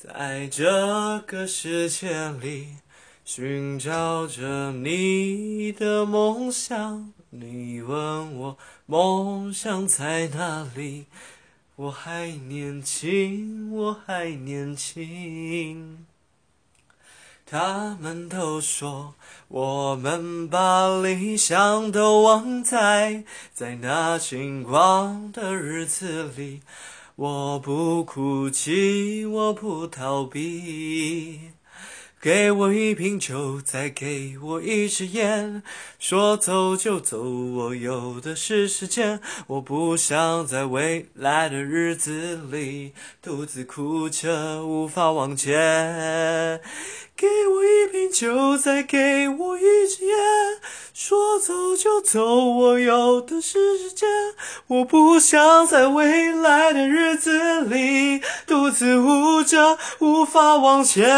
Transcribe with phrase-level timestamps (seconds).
[0.00, 2.76] 在这个世界里
[3.24, 7.12] 寻找着你的梦想。
[7.30, 8.56] 你问我
[8.86, 11.06] 梦想在哪里？
[11.74, 16.06] 我还年轻，我还年轻。
[17.44, 19.14] 他们都说
[19.48, 26.60] 我们把理想都忘在在那轻狂的日子里。
[27.18, 31.40] 我不哭泣，我不逃避。
[32.20, 35.60] 给我一瓶酒，再给我一支烟。
[35.98, 39.20] 说走就走，我有的是时间。
[39.48, 46.60] 我不想在未来的日子里独自哭着无法往前。
[47.16, 50.04] 给我一瓶酒，再给我一支。
[51.38, 54.08] 走就走，我有的是时间。
[54.66, 61.08] 我不想在未来的日子里独自舞着，无法往前。